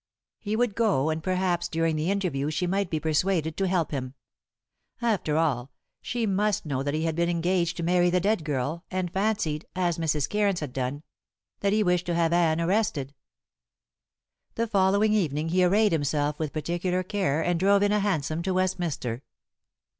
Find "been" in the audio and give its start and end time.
7.15-7.29